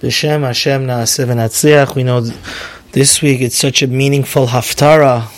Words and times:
B'Shem 0.00 0.42
Hashem 0.42 0.86
Na'aseh 0.86 1.26
V'Natzliach. 1.26 1.94
We 1.94 2.02
know 2.02 2.20
this 2.92 3.22
week 3.22 3.40
it's 3.40 3.56
such 3.56 3.80
a 3.80 3.86
meaningful 3.86 4.48
Haftarah 4.48 5.32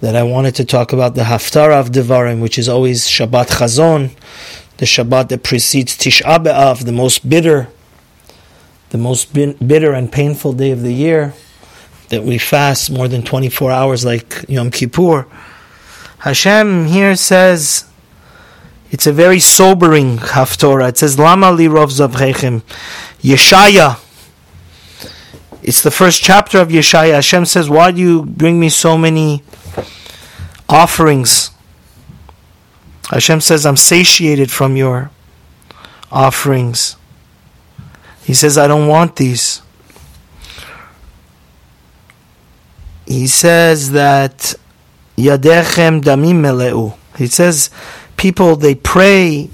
that 0.00 0.16
I 0.16 0.22
wanted 0.22 0.54
to 0.54 0.64
talk 0.64 0.94
about 0.94 1.14
the 1.14 1.24
Haftarah 1.24 1.78
of 1.78 1.90
Devarim, 1.90 2.40
which 2.40 2.58
is 2.58 2.70
always 2.70 3.06
Shabbat 3.06 3.50
Chazon, 3.58 4.16
the 4.78 4.86
Shabbat 4.86 5.28
that 5.28 5.42
precedes 5.42 5.98
Tisha 5.98 6.42
B'Av, 6.42 6.86
the 6.86 6.92
most 6.92 7.28
bitter, 7.28 7.68
the 8.88 8.96
most 8.96 9.34
bitter 9.34 9.92
and 9.92 10.10
painful 10.10 10.54
day 10.54 10.70
of 10.70 10.80
the 10.80 10.94
year, 10.94 11.34
that 12.08 12.22
we 12.22 12.38
fast 12.38 12.90
more 12.90 13.06
than 13.06 13.22
24 13.22 13.70
hours 13.70 14.02
like 14.06 14.46
Yom 14.48 14.70
Kippur. 14.70 15.26
Hashem 16.20 16.86
here 16.86 17.16
says, 17.16 17.84
it's 18.92 19.06
a 19.06 19.12
very 19.12 19.40
sobering 19.40 20.18
haftorah. 20.18 20.90
It 20.90 20.98
says, 20.98 21.18
"Lama 21.18 21.50
li 21.50 21.66
rov 21.66 21.90
zavchechem." 21.90 22.62
Yeshaya. 23.22 23.96
It's 25.62 25.82
the 25.82 25.90
first 25.90 26.22
chapter 26.22 26.60
of 26.60 26.68
Yeshaya. 26.68 27.14
Hashem 27.14 27.46
says, 27.46 27.70
"Why 27.70 27.90
do 27.90 28.00
you 28.00 28.22
bring 28.22 28.60
me 28.60 28.68
so 28.68 28.98
many 28.98 29.42
offerings?" 30.68 31.50
Hashem 33.10 33.40
says, 33.40 33.64
"I'm 33.64 33.78
satiated 33.78 34.50
from 34.52 34.76
your 34.76 35.10
offerings." 36.10 36.96
He 38.24 38.34
says, 38.34 38.58
"I 38.58 38.66
don't 38.66 38.88
want 38.88 39.16
these." 39.16 39.62
He 43.06 43.26
says 43.26 43.92
that 43.92 44.54
Yadechem 45.16 46.02
damim 46.02 46.40
meleu. 46.40 46.94
He 47.16 47.26
says 47.26 47.70
people 48.16 48.56
they 48.56 48.74
pray 48.74 49.50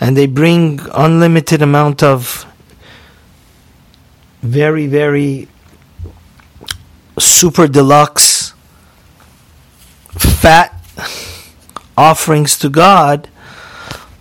and 0.00 0.16
they 0.16 0.26
bring 0.26 0.80
unlimited 0.92 1.62
amount 1.62 2.02
of 2.02 2.46
very 4.42 4.86
very 4.86 5.48
super 7.18 7.68
deluxe 7.68 8.54
fat 10.18 10.74
offerings 11.96 12.58
to 12.58 12.68
God. 12.70 13.28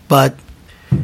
But 0.07 0.35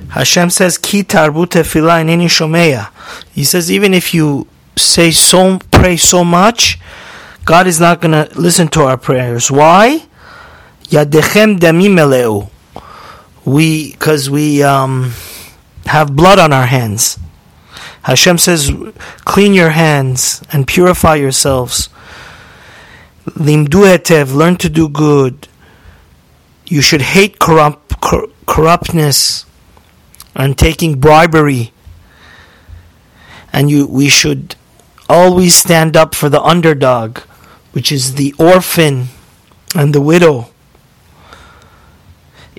Hashem 0.09 0.49
says 0.49 0.77
ki 0.77 1.03
tefillah 1.03 2.03
shomeya. 2.27 2.89
He 3.33 3.43
says 3.43 3.71
even 3.71 3.93
if 3.93 4.13
you 4.13 4.47
say 4.75 5.11
so 5.11 5.59
pray 5.71 5.95
so 5.95 6.25
much 6.25 6.77
God 7.45 7.67
is 7.67 7.79
not 7.79 8.01
going 8.01 8.11
to 8.11 8.27
listen 8.39 8.67
to 8.69 8.81
our 8.81 8.97
prayers. 8.97 9.51
Why 9.51 10.07
Yadechem 10.89 11.57
demim 11.59 12.49
We, 13.43 13.91
because 13.91 14.29
we 14.29 14.63
um, 14.63 15.13
have 15.85 16.15
blood 16.15 16.39
on 16.39 16.53
our 16.53 16.65
hands. 16.65 17.19
Hashem 18.03 18.37
says, 18.37 18.71
clean 19.25 19.53
your 19.53 19.71
hands 19.71 20.43
and 20.51 20.67
purify 20.67 21.15
yourselves. 21.15 21.89
Limdu 23.25 23.97
etev, 23.97 24.35
learn 24.35 24.57
to 24.57 24.69
do 24.69 24.87
good. 24.87 25.47
You 26.67 26.81
should 26.81 27.01
hate 27.01 27.39
corrupt, 27.39 27.99
cor- 27.99 28.29
corruptness 28.45 29.45
and 30.35 30.55
taking 30.55 30.99
bribery. 30.99 31.71
And 33.51 33.71
you, 33.71 33.87
we 33.87 34.09
should 34.09 34.55
always 35.09 35.55
stand 35.55 35.97
up 35.97 36.13
for 36.13 36.29
the 36.29 36.41
underdog, 36.41 37.19
which 37.71 37.91
is 37.91 38.15
the 38.15 38.35
orphan 38.37 39.07
and 39.73 39.95
the 39.95 40.01
widow. 40.01 40.49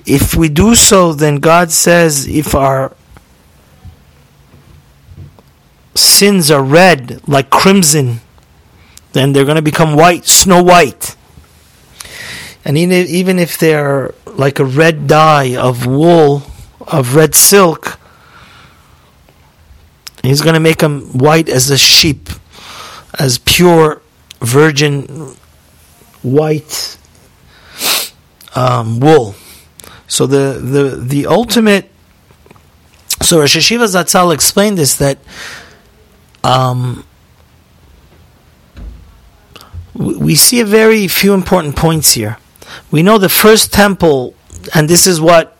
If 0.07 0.35
we 0.35 0.49
do 0.49 0.73
so, 0.73 1.13
then 1.13 1.37
God 1.37 1.71
says 1.71 2.27
if 2.27 2.55
our 2.55 2.95
sins 5.95 6.49
are 6.49 6.63
red 6.63 7.21
like 7.27 7.49
crimson, 7.49 8.21
then 9.13 9.33
they're 9.33 9.45
going 9.45 9.57
to 9.57 9.61
become 9.61 9.95
white, 9.95 10.25
snow 10.25 10.63
white. 10.63 11.15
And 12.63 12.77
even 12.77 13.37
if 13.37 13.57
they're 13.57 14.13
like 14.25 14.59
a 14.59 14.65
red 14.65 15.07
dye 15.07 15.55
of 15.55 15.85
wool, 15.85 16.43
of 16.87 17.15
red 17.15 17.35
silk, 17.35 17.99
He's 20.27 20.41
going 20.41 20.55
to 20.55 20.59
make 20.59 20.79
them 20.79 21.17
white 21.17 21.47
as 21.47 21.69
a 21.69 21.77
sheep, 21.77 22.29
as 23.17 23.37
pure 23.37 24.01
virgin 24.41 25.35
white 26.21 26.97
um, 28.53 28.99
wool. 28.99 29.35
So 30.07 30.25
the 30.25 30.59
the 30.59 30.95
the 30.95 31.27
ultimate. 31.27 31.91
So 33.21 33.39
Rosh 33.39 33.57
Hayeshiva 33.57 33.87
Zatzal 33.87 34.33
explained 34.33 34.77
this 34.77 34.95
that. 34.95 35.19
Um, 36.43 37.03
we 39.97 40.35
see 40.35 40.59
a 40.59 40.65
very 40.65 41.07
few 41.07 41.33
important 41.33 41.75
points 41.75 42.13
here. 42.13 42.37
We 42.91 43.01
know 43.01 43.17
the 43.17 43.29
first 43.29 43.73
temple, 43.73 44.35
and 44.73 44.87
this 44.87 45.07
is 45.07 45.19
what 45.19 45.57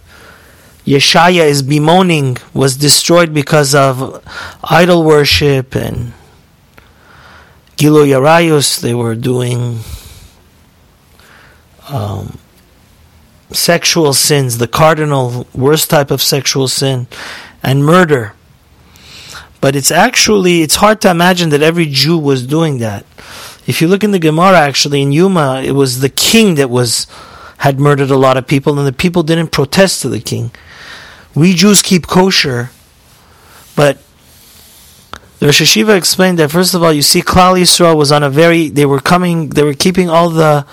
Yeshaya 0.86 1.46
is 1.46 1.64
bemoaning, 1.64 2.38
was 2.54 2.78
destroyed 2.78 3.34
because 3.34 3.74
of 3.74 4.24
idol 4.64 5.04
worship 5.04 5.76
and 5.76 6.14
Gilui 7.78 8.14
Arayus. 8.16 8.80
They 8.80 8.94
were 8.94 9.16
doing 9.16 9.80
um, 11.90 12.38
sexual 13.52 14.14
sins, 14.14 14.58
the 14.58 14.68
cardinal 14.68 15.48
worst 15.54 15.90
type 15.90 16.12
of 16.12 16.22
sexual 16.22 16.68
sin, 16.68 17.08
and 17.64 17.86
murder. 17.86 18.34
But 19.62 19.76
it's 19.76 19.92
actually 19.92 20.62
it's 20.62 20.76
hard 20.76 21.02
to 21.02 21.10
imagine 21.10 21.50
that 21.50 21.62
every 21.62 21.86
Jew 21.86 22.18
was 22.18 22.46
doing 22.46 22.80
that. 22.80 23.06
If 23.66 23.82
you 23.82 23.88
look 23.88 24.04
in 24.04 24.12
the 24.12 24.20
Gemara, 24.20 24.60
actually 24.60 25.02
in 25.02 25.12
Yuma, 25.12 25.62
it 25.66 25.72
was 25.72 26.00
the 26.00 26.10
king 26.10 26.56
that 26.56 26.70
was 26.70 27.08
had 27.60 27.80
murdered 27.80 28.12
a 28.12 28.18
lot 28.18 28.38
of 28.38 28.48
people, 28.48 28.78
and 28.78 28.88
the 28.88 28.94
people 28.94 29.24
didn't 29.24 29.52
protest 29.52 30.02
to 30.04 30.10
the 30.10 30.20
king. 30.20 30.52
We 31.34 31.54
Jews 31.54 31.82
keep 31.82 32.08
kosher, 32.08 32.70
but 33.76 33.98
the 35.40 35.48
Rosh 35.48 35.62
Hayeshiva 35.62 35.98
explained 35.98 36.40
that 36.40 36.52
first 36.52 36.74
of 36.74 36.84
all, 36.84 36.94
you 36.94 37.02
see, 37.02 37.22
Klal 37.22 37.60
Yisrael 37.60 37.96
was 37.96 38.12
on 38.12 38.24
a 38.24 38.30
very 38.30 38.70
they 38.70 38.86
were 38.86 39.00
coming, 39.00 39.50
they 39.50 39.64
were 39.64 39.74
keeping 39.74 40.10
all 40.10 40.30
the 40.30 40.66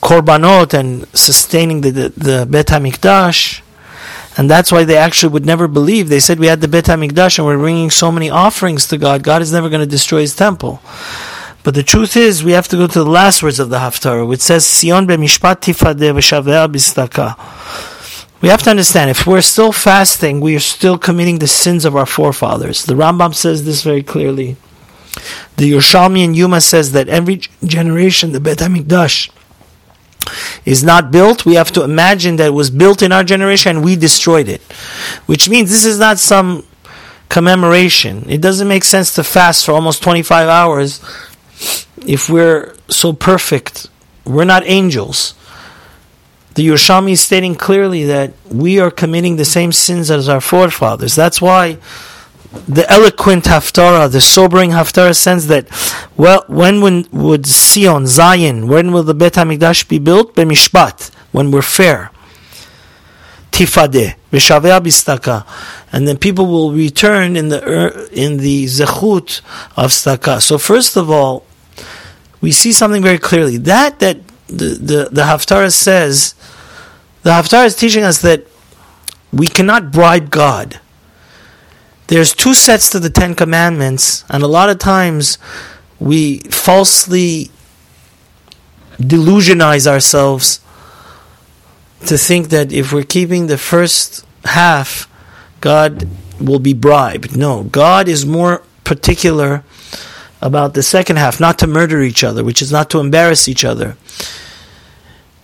korbanot 0.00 0.74
and 0.74 1.06
sustaining 1.16 1.80
the, 1.82 1.90
the, 1.90 2.08
the 2.10 2.46
Bet 2.48 2.66
HaMikdash. 2.68 3.62
And 4.36 4.48
that's 4.48 4.72
why 4.72 4.84
they 4.84 4.96
actually 4.96 5.32
would 5.32 5.44
never 5.44 5.68
believe. 5.68 6.08
They 6.08 6.20
said 6.20 6.38
we 6.38 6.46
had 6.46 6.60
the 6.60 6.68
Bet 6.68 6.84
HaMikdash 6.84 7.38
and 7.38 7.46
we're 7.46 7.58
bringing 7.58 7.90
so 7.90 8.10
many 8.10 8.30
offerings 8.30 8.86
to 8.88 8.98
God. 8.98 9.22
God 9.22 9.42
is 9.42 9.52
never 9.52 9.68
going 9.68 9.80
to 9.80 9.86
destroy 9.86 10.20
his 10.20 10.34
temple. 10.34 10.80
But 11.62 11.74
the 11.74 11.82
truth 11.82 12.16
is, 12.16 12.42
we 12.42 12.52
have 12.52 12.68
to 12.68 12.76
go 12.76 12.86
to 12.86 13.04
the 13.04 13.10
last 13.10 13.42
words 13.42 13.58
of 13.58 13.68
the 13.68 13.78
Haftarah, 13.78 14.26
which 14.26 14.40
says, 14.40 14.66
Sion. 14.66 15.06
We 18.40 18.48
have 18.48 18.62
to 18.62 18.70
understand, 18.70 19.10
if 19.10 19.26
we're 19.26 19.42
still 19.42 19.72
fasting, 19.72 20.40
we 20.40 20.56
are 20.56 20.60
still 20.60 20.96
committing 20.96 21.38
the 21.38 21.46
sins 21.46 21.84
of 21.84 21.94
our 21.94 22.06
forefathers. 22.06 22.86
The 22.86 22.94
Rambam 22.94 23.34
says 23.34 23.66
this 23.66 23.82
very 23.82 24.02
clearly. 24.02 24.56
The 25.58 25.72
Yerushalmi 25.72 26.24
and 26.24 26.34
Yuma 26.34 26.62
says 26.62 26.92
that 26.92 27.08
every 27.08 27.42
generation, 27.62 28.32
the 28.32 28.40
Bet 28.40 28.58
HaMikdash, 28.58 29.30
is 30.64 30.82
not 30.84 31.10
built, 31.10 31.46
we 31.46 31.54
have 31.54 31.72
to 31.72 31.82
imagine 31.82 32.36
that 32.36 32.48
it 32.48 32.54
was 32.54 32.70
built 32.70 33.02
in 33.02 33.12
our 33.12 33.24
generation 33.24 33.76
and 33.76 33.84
we 33.84 33.96
destroyed 33.96 34.48
it. 34.48 34.62
Which 35.26 35.48
means 35.48 35.70
this 35.70 35.84
is 35.84 35.98
not 35.98 36.18
some 36.18 36.66
commemoration. 37.28 38.28
It 38.28 38.40
doesn't 38.40 38.68
make 38.68 38.84
sense 38.84 39.14
to 39.14 39.24
fast 39.24 39.64
for 39.64 39.72
almost 39.72 40.02
25 40.02 40.48
hours 40.48 41.00
if 42.06 42.28
we're 42.28 42.74
so 42.88 43.12
perfect. 43.12 43.88
We're 44.24 44.44
not 44.44 44.62
angels. 44.66 45.34
The 46.54 46.66
Yerushalmi 46.66 47.12
is 47.12 47.20
stating 47.20 47.54
clearly 47.54 48.04
that 48.04 48.34
we 48.50 48.80
are 48.80 48.90
committing 48.90 49.36
the 49.36 49.44
same 49.44 49.72
sins 49.72 50.10
as 50.10 50.28
our 50.28 50.40
forefathers. 50.40 51.14
That's 51.14 51.40
why 51.40 51.78
the 52.66 52.90
eloquent 52.90 53.44
Haftarah, 53.44 54.10
the 54.10 54.20
sobering 54.20 54.70
Haftarah 54.70 55.16
sense 55.16 55.46
that, 55.46 55.68
well, 56.16 56.44
when 56.48 56.80
would 57.12 57.46
Sion, 57.46 58.06
Zion, 58.06 58.66
when 58.66 58.92
will 58.92 59.04
the 59.04 59.14
Bet 59.14 59.34
HaMikdash 59.34 59.88
be 59.88 59.98
built? 59.98 60.34
B'mishpat, 60.34 61.14
when 61.30 61.50
we're 61.50 61.62
fair. 61.62 62.10
Tifadeh, 63.52 64.16
b'shaveh 64.32 64.80
bistaka. 64.80 65.46
And 65.92 66.08
then 66.08 66.16
people 66.16 66.46
will 66.46 66.72
return 66.72 67.36
in 67.36 67.48
the, 67.48 67.62
er, 67.62 68.08
in 68.12 68.38
the 68.38 68.64
zechut 68.64 69.40
of 69.76 69.90
staka. 69.90 70.40
So 70.40 70.58
first 70.58 70.96
of 70.96 71.10
all, 71.10 71.44
we 72.40 72.50
see 72.50 72.72
something 72.72 73.02
very 73.02 73.18
clearly. 73.18 73.58
That, 73.58 74.00
that 74.00 74.18
the, 74.48 74.54
the, 74.54 75.08
the 75.12 75.22
Haftarah 75.22 75.72
says, 75.72 76.34
the 77.22 77.30
Haftarah 77.30 77.66
is 77.66 77.76
teaching 77.76 78.02
us 78.02 78.22
that 78.22 78.44
we 79.32 79.46
cannot 79.46 79.92
bribe 79.92 80.30
God 80.30 80.80
there's 82.10 82.34
two 82.34 82.54
sets 82.54 82.90
to 82.90 82.98
the 82.98 83.08
Ten 83.08 83.36
Commandments, 83.36 84.24
and 84.28 84.42
a 84.42 84.48
lot 84.48 84.68
of 84.68 84.80
times 84.80 85.38
we 86.00 86.40
falsely 86.40 87.52
delusionize 88.98 89.86
ourselves 89.86 90.58
to 92.06 92.18
think 92.18 92.48
that 92.48 92.72
if 92.72 92.92
we're 92.92 93.04
keeping 93.04 93.46
the 93.46 93.56
first 93.56 94.26
half, 94.44 95.08
God 95.60 96.08
will 96.40 96.58
be 96.58 96.74
bribed. 96.74 97.36
No, 97.36 97.62
God 97.62 98.08
is 98.08 98.26
more 98.26 98.64
particular 98.82 99.62
about 100.42 100.74
the 100.74 100.82
second 100.82 101.16
half, 101.16 101.38
not 101.38 101.60
to 101.60 101.68
murder 101.68 102.02
each 102.02 102.24
other, 102.24 102.42
which 102.42 102.60
is 102.60 102.72
not 102.72 102.90
to 102.90 102.98
embarrass 102.98 103.48
each 103.48 103.64
other. 103.64 103.96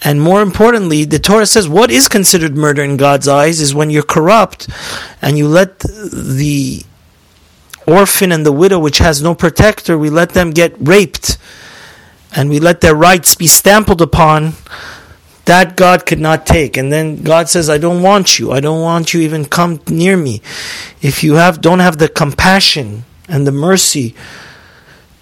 And 0.06 0.22
more 0.22 0.40
importantly, 0.40 1.04
the 1.04 1.18
Torah 1.18 1.46
says 1.46 1.68
what 1.68 1.90
is 1.90 2.06
considered 2.06 2.56
murder 2.56 2.84
in 2.84 2.96
God's 2.96 3.26
eyes 3.26 3.60
is 3.60 3.74
when 3.74 3.90
you're 3.90 4.04
corrupt 4.04 4.68
and 5.20 5.36
you 5.36 5.48
let 5.48 5.80
the 5.80 6.84
orphan 7.88 8.30
and 8.30 8.46
the 8.46 8.52
widow, 8.52 8.78
which 8.78 8.98
has 8.98 9.20
no 9.20 9.34
protector, 9.34 9.98
we 9.98 10.08
let 10.08 10.30
them 10.30 10.52
get 10.52 10.76
raped 10.78 11.38
and 12.36 12.48
we 12.48 12.60
let 12.60 12.82
their 12.82 12.94
rights 12.94 13.34
be 13.34 13.48
stampled 13.48 14.00
upon. 14.00 14.52
That 15.46 15.76
God 15.76 16.06
could 16.06 16.20
not 16.20 16.46
take. 16.46 16.76
And 16.76 16.92
then 16.92 17.24
God 17.24 17.48
says, 17.48 17.68
I 17.68 17.78
don't 17.78 18.00
want 18.00 18.38
you. 18.38 18.52
I 18.52 18.60
don't 18.60 18.82
want 18.82 19.12
you 19.12 19.22
even 19.22 19.44
come 19.44 19.80
near 19.88 20.16
me. 20.16 20.40
If 21.02 21.24
you 21.24 21.34
have 21.34 21.60
don't 21.60 21.80
have 21.80 21.98
the 21.98 22.08
compassion 22.08 23.02
and 23.28 23.44
the 23.44 23.52
mercy 23.52 24.14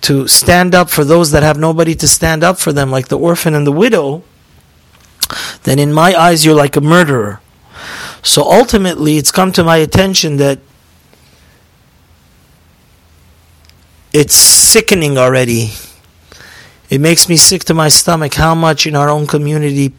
to 0.02 0.28
stand 0.28 0.75
up 0.75 0.90
for 0.90 1.04
those 1.04 1.31
that 1.31 1.42
have 1.42 1.58
nobody 1.58 1.94
to 1.94 2.06
stand 2.06 2.44
up 2.44 2.58
for 2.58 2.70
them, 2.70 2.90
like 2.90 3.08
the 3.08 3.19
orphan 3.19 3.54
and 3.54 3.66
the 3.66 3.72
widow, 3.72 4.22
then 5.65 5.79
in 5.79 5.93
my 5.93 6.15
eyes 6.15 6.44
you're 6.44 6.55
like 6.55 6.76
a 6.76 6.81
murderer. 6.81 7.41
So 8.23 8.43
ultimately, 8.43 9.19
it's 9.19 9.31
come 9.31 9.53
to 9.53 9.62
my 9.62 9.76
attention 9.76 10.38
that 10.38 10.59
it's 14.15 14.35
sickening 14.35 15.19
already. 15.19 15.73
It 16.88 17.00
makes 17.00 17.29
me 17.29 17.37
sick 17.37 17.65
to 17.65 17.75
my 17.75 17.88
stomach 17.88 18.35
how 18.35 18.55
much 18.55 18.87
in 18.87 18.97
our 18.97 19.11
own 19.11 19.26
community 19.26 19.93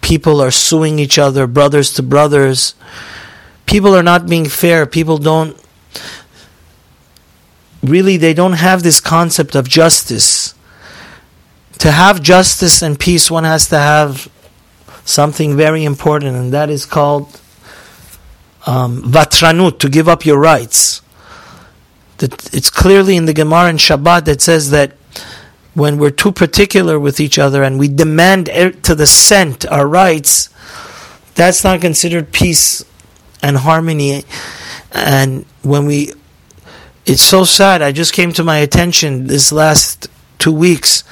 people 0.00 0.40
are 0.40 0.50
suing 0.52 0.98
each 0.98 1.18
other, 1.18 1.46
brothers 1.46 1.92
to 1.94 2.02
brothers. 2.02 2.74
People 3.66 3.96
are 3.96 4.02
not 4.02 4.28
being 4.28 4.48
fair. 4.48 4.86
People 4.86 5.18
don't 5.18 5.56
really 7.82 8.16
they 8.16 8.34
don't 8.34 8.54
have 8.54 8.82
this 8.82 9.00
concept 9.00 9.54
of 9.54 9.68
justice. 9.68 10.54
To 11.78 11.90
have 11.90 12.22
justice 12.22 12.82
and 12.82 12.98
peace, 12.98 13.30
one 13.30 13.44
has 13.44 13.68
to 13.68 13.78
have 13.78 14.30
something 15.10 15.56
very 15.56 15.84
important, 15.84 16.36
and 16.36 16.52
that 16.52 16.70
is 16.70 16.86
called 16.86 17.40
um, 18.66 19.02
vatranut, 19.02 19.78
to 19.80 19.88
give 19.88 20.08
up 20.08 20.24
your 20.24 20.38
rights 20.38 21.02
that 22.20 22.54
it's 22.54 22.70
clearly 22.70 23.16
in 23.16 23.24
the 23.24 23.32
Gemara 23.32 23.70
and 23.70 23.78
Shabbat 23.78 24.26
that 24.26 24.40
says 24.42 24.70
that 24.70 24.92
when 25.74 25.98
we're 25.98 26.10
too 26.10 26.32
particular 26.32 27.00
with 27.00 27.18
each 27.18 27.38
other 27.38 27.62
and 27.62 27.78
we 27.78 27.88
demand 27.88 28.46
to 28.46 28.94
the 28.94 29.06
cent 29.06 29.64
our 29.66 29.86
rights, 29.86 30.50
that's 31.34 31.64
not 31.64 31.80
considered 31.80 32.30
peace 32.30 32.84
and 33.42 33.56
harmony. 33.56 34.24
And 34.92 35.46
when 35.62 35.86
we, 35.86 36.12
it's 37.06 37.22
so 37.22 37.44
sad. 37.44 37.80
I 37.80 37.92
just 37.92 38.12
came 38.12 38.32
to 38.32 38.44
my 38.44 38.58
attention 38.58 39.26
this 39.26 39.50
last 39.50 40.08
two 40.38 40.52
weeks. 40.52 41.04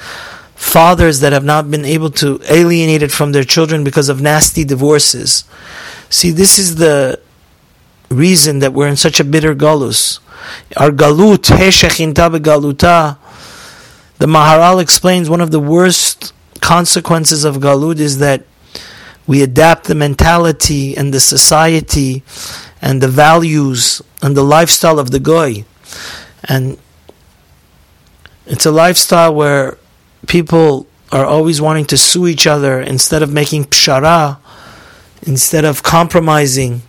Fathers 0.58 1.20
that 1.20 1.32
have 1.32 1.44
not 1.44 1.70
been 1.70 1.84
able 1.84 2.10
to 2.10 2.40
alienate 2.50 3.00
it 3.00 3.12
from 3.12 3.30
their 3.30 3.44
children 3.44 3.84
because 3.84 4.08
of 4.08 4.20
nasty 4.20 4.64
divorces. 4.64 5.44
See, 6.10 6.32
this 6.32 6.58
is 6.58 6.76
the 6.76 7.20
reason 8.10 8.58
that 8.58 8.72
we're 8.72 8.88
in 8.88 8.96
such 8.96 9.20
a 9.20 9.24
bitter 9.24 9.54
galus. 9.54 10.18
Our 10.76 10.90
galut, 10.90 11.44
begaluta. 11.46 13.18
The 14.18 14.26
Maharal 14.26 14.82
explains 14.82 15.30
one 15.30 15.40
of 15.40 15.52
the 15.52 15.60
worst 15.60 16.34
consequences 16.60 17.44
of 17.44 17.58
galut 17.58 18.00
is 18.00 18.18
that 18.18 18.42
we 19.28 19.42
adapt 19.42 19.84
the 19.84 19.94
mentality 19.94 20.96
and 20.96 21.14
the 21.14 21.20
society 21.20 22.24
and 22.82 23.00
the 23.00 23.08
values 23.08 24.02
and 24.22 24.36
the 24.36 24.42
lifestyle 24.42 24.98
of 24.98 25.12
the 25.12 25.20
goy. 25.20 25.64
And 26.44 26.78
it's 28.44 28.66
a 28.66 28.72
lifestyle 28.72 29.32
where 29.32 29.78
people 30.28 30.86
are 31.10 31.24
always 31.24 31.60
wanting 31.60 31.86
to 31.86 31.96
sue 31.96 32.26
each 32.26 32.46
other 32.46 32.80
instead 32.80 33.22
of 33.22 33.32
making 33.32 33.64
pshara, 33.64 34.38
instead 35.22 35.64
of 35.64 35.82
compromising. 35.82 36.82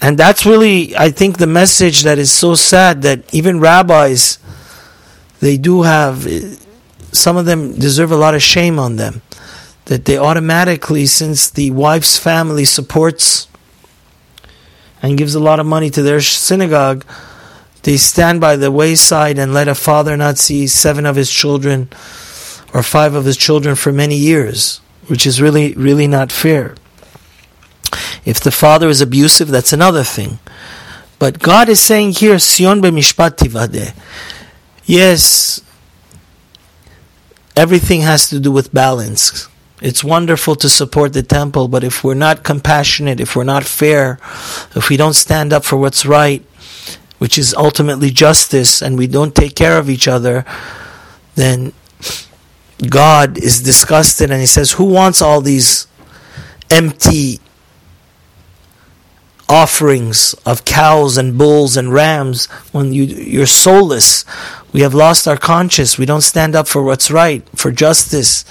And 0.00 0.16
that's 0.16 0.46
really, 0.46 0.96
I 0.96 1.10
think, 1.10 1.36
the 1.38 1.46
message 1.46 2.02
that 2.02 2.18
is 2.18 2.32
so 2.32 2.54
sad 2.54 3.02
that 3.02 3.32
even 3.34 3.60
rabbis, 3.60 4.38
they 5.40 5.58
do 5.58 5.82
have, 5.82 6.26
some 7.12 7.36
of 7.36 7.44
them 7.44 7.78
deserve 7.78 8.10
a 8.10 8.16
lot 8.16 8.34
of 8.34 8.42
shame 8.42 8.78
on 8.78 8.96
them. 8.96 9.20
That 9.86 10.06
they 10.06 10.16
automatically, 10.16 11.04
since 11.06 11.50
the 11.50 11.70
wife's 11.72 12.16
family 12.16 12.64
supports 12.64 13.48
and 15.02 15.18
gives 15.18 15.34
a 15.34 15.40
lot 15.40 15.60
of 15.60 15.66
money 15.66 15.90
to 15.90 16.02
their 16.02 16.20
synagogue, 16.20 17.04
they 17.82 17.96
stand 17.96 18.40
by 18.40 18.56
the 18.56 18.70
wayside 18.70 19.38
and 19.38 19.54
let 19.54 19.68
a 19.68 19.74
father 19.74 20.16
not 20.16 20.38
see 20.38 20.66
seven 20.66 21.06
of 21.06 21.16
his 21.16 21.30
children 21.30 21.88
or 22.74 22.82
five 22.82 23.14
of 23.14 23.24
his 23.24 23.36
children 23.36 23.74
for 23.74 23.92
many 23.92 24.16
years, 24.16 24.80
which 25.06 25.26
is 25.26 25.40
really, 25.40 25.72
really 25.74 26.06
not 26.06 26.30
fair. 26.30 26.74
If 28.24 28.40
the 28.40 28.50
father 28.50 28.88
is 28.88 29.00
abusive, 29.00 29.48
that's 29.48 29.72
another 29.72 30.04
thing. 30.04 30.38
But 31.18 31.38
God 31.38 31.68
is 31.68 31.80
saying 31.80 32.12
here, 32.12 32.38
Sion 32.38 32.80
b'mishpat 32.80 33.36
tivadeh. 33.36 33.94
Yes, 34.84 35.60
everything 37.56 38.02
has 38.02 38.28
to 38.30 38.40
do 38.40 38.52
with 38.52 38.72
balance. 38.72 39.48
It's 39.82 40.04
wonderful 40.04 40.56
to 40.56 40.68
support 40.68 41.14
the 41.14 41.22
temple, 41.22 41.68
but 41.68 41.84
if 41.84 42.04
we're 42.04 42.14
not 42.14 42.44
compassionate, 42.44 43.20
if 43.20 43.34
we're 43.34 43.44
not 43.44 43.64
fair, 43.64 44.18
if 44.74 44.90
we 44.90 44.96
don't 44.96 45.14
stand 45.14 45.52
up 45.52 45.64
for 45.64 45.76
what's 45.76 46.04
right, 46.04 46.44
which 47.20 47.36
is 47.36 47.52
ultimately 47.52 48.10
justice, 48.10 48.80
and 48.80 48.96
we 48.96 49.06
don't 49.06 49.34
take 49.34 49.54
care 49.54 49.78
of 49.78 49.90
each 49.90 50.08
other, 50.08 50.42
then 51.34 51.72
God 52.88 53.36
is 53.36 53.62
disgusted 53.62 54.30
and 54.30 54.40
He 54.40 54.46
says, 54.46 54.72
Who 54.72 54.84
wants 54.84 55.20
all 55.20 55.42
these 55.42 55.86
empty 56.70 57.38
offerings 59.50 60.32
of 60.46 60.64
cows 60.64 61.18
and 61.18 61.36
bulls 61.36 61.76
and 61.76 61.92
rams 61.92 62.46
when 62.72 62.94
you, 62.94 63.02
you're 63.02 63.46
soulless. 63.46 64.24
We 64.72 64.80
have 64.80 64.94
lost 64.94 65.26
our 65.26 65.36
conscience. 65.36 65.98
We 65.98 66.06
don't 66.06 66.20
stand 66.20 66.54
up 66.54 66.68
for 66.68 66.82
what's 66.82 67.10
right, 67.10 67.46
for 67.54 67.72
justice, 67.72 68.44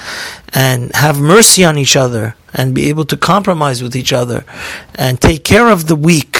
and 0.53 0.93
have 0.93 1.17
mercy 1.17 1.63
on 1.63 1.77
each 1.77 1.95
other, 1.95 2.35
and 2.53 2.75
be 2.75 2.89
able 2.89 3.05
to 3.05 3.17
compromise 3.17 3.81
with 3.81 3.95
each 3.95 4.11
other, 4.11 4.45
and 4.93 5.19
take 5.19 5.43
care 5.43 5.69
of 5.69 5.87
the 5.87 5.95
weak 5.95 6.38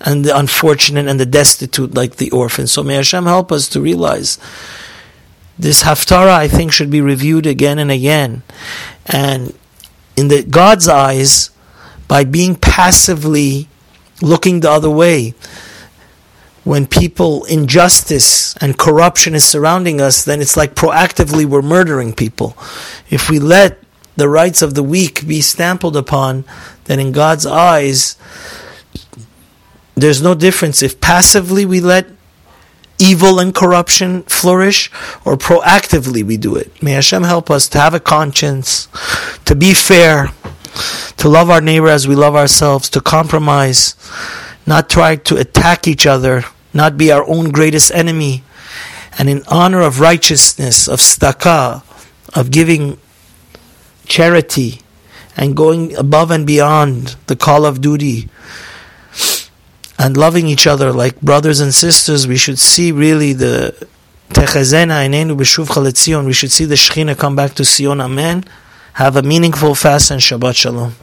and 0.00 0.24
the 0.24 0.36
unfortunate 0.36 1.06
and 1.06 1.20
the 1.20 1.26
destitute, 1.26 1.94
like 1.94 2.16
the 2.16 2.30
orphan. 2.30 2.66
So 2.66 2.82
may 2.82 2.94
Hashem 2.94 3.24
help 3.24 3.52
us 3.52 3.68
to 3.70 3.80
realize 3.80 4.38
this 5.58 5.82
haftarah. 5.82 6.30
I 6.30 6.48
think 6.48 6.72
should 6.72 6.90
be 6.90 7.00
reviewed 7.00 7.46
again 7.46 7.78
and 7.78 7.90
again, 7.90 8.42
and 9.06 9.54
in 10.16 10.28
the 10.28 10.42
God's 10.42 10.88
eyes, 10.88 11.50
by 12.08 12.24
being 12.24 12.56
passively 12.56 13.68
looking 14.20 14.60
the 14.60 14.70
other 14.70 14.90
way. 14.90 15.34
When 16.62 16.86
people, 16.86 17.44
injustice 17.44 18.54
and 18.58 18.76
corruption 18.78 19.34
is 19.34 19.44
surrounding 19.44 20.00
us, 20.00 20.24
then 20.24 20.42
it's 20.42 20.58
like 20.58 20.74
proactively 20.74 21.46
we're 21.46 21.62
murdering 21.62 22.12
people. 22.12 22.54
If 23.08 23.30
we 23.30 23.38
let 23.38 23.78
the 24.16 24.28
rights 24.28 24.60
of 24.60 24.74
the 24.74 24.82
weak 24.82 25.26
be 25.26 25.40
stampled 25.40 25.96
upon, 25.96 26.44
then 26.84 27.00
in 27.00 27.12
God's 27.12 27.46
eyes, 27.46 28.16
there's 30.02 30.22
no 30.22 30.34
difference 30.34 30.82
if 30.82 31.00
passively 31.00 31.64
we 31.64 31.80
let 31.80 32.06
evil 32.98 33.40
and 33.40 33.54
corruption 33.54 34.22
flourish 34.24 34.90
or 35.24 35.36
proactively 35.36 36.22
we 36.22 36.36
do 36.36 36.54
it. 36.54 36.82
May 36.82 36.92
Hashem 36.92 37.22
help 37.22 37.50
us 37.50 37.68
to 37.70 37.78
have 37.78 37.94
a 37.94 38.00
conscience, 38.00 38.88
to 39.46 39.54
be 39.54 39.72
fair, 39.72 40.28
to 41.16 41.28
love 41.28 41.50
our 41.50 41.60
neighbor 41.60 41.88
as 41.88 42.06
we 42.06 42.14
love 42.14 42.36
ourselves, 42.36 42.88
to 42.90 43.00
compromise, 43.00 43.94
not 44.66 44.90
try 44.90 45.16
to 45.16 45.36
attack 45.36 45.88
each 45.88 46.06
other, 46.06 46.44
not 46.72 46.96
be 46.96 47.10
our 47.10 47.26
own 47.26 47.50
greatest 47.50 47.90
enemy, 47.92 48.44
and 49.18 49.28
in 49.28 49.42
honor 49.48 49.80
of 49.80 50.00
righteousness, 50.00 50.86
of 50.86 51.00
tzedakah, 51.00 51.82
of 52.36 52.50
giving 52.50 52.98
charity, 54.06 54.80
and 55.36 55.56
going 55.56 55.96
above 55.96 56.30
and 56.30 56.46
beyond 56.46 57.16
the 57.26 57.36
call 57.36 57.64
of 57.64 57.80
duty, 57.80 58.28
and 60.00 60.16
loving 60.16 60.46
each 60.46 60.66
other 60.66 60.92
like 60.92 61.20
brothers 61.20 61.60
and 61.60 61.74
sisters, 61.74 62.26
we 62.26 62.38
should 62.38 62.58
see 62.58 62.90
really 62.90 63.34
the 63.34 63.74
Techezena 64.30 64.96
Einenu 65.04 65.36
B'Shuv 65.36 66.24
We 66.24 66.32
should 66.32 66.50
see 66.50 66.64
the 66.64 66.74
Shechina 66.74 67.18
come 67.18 67.36
back 67.36 67.54
to 67.56 67.64
Sion. 67.64 68.00
Amen. 68.00 68.44
Have 68.94 69.16
a 69.16 69.22
meaningful 69.22 69.74
fast 69.74 70.10
and 70.10 70.20
Shabbat 70.20 70.56
Shalom. 70.56 70.94